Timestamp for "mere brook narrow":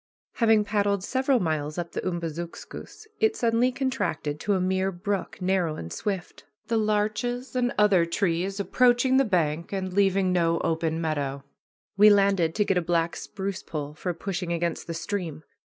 4.59-5.75